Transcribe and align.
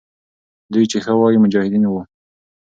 دوی 0.73 0.85
چې 0.91 0.97
ښه 1.05 1.13
وایي، 1.19 1.37
مجاهدین 1.43 1.83
وو. 1.87 2.01